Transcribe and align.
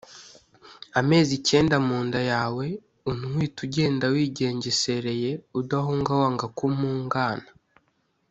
Amezi 0.99 1.35
cyenda 1.47 1.75
mu 1.87 1.97
nda 2.05 2.19
yaweUntwite 2.29 3.57
ugenda 3.65 4.05
wigengesereyeUdahuga 4.13 6.11
wanga 6.21 6.45
ko 6.57 6.63
mpugana 6.75 7.49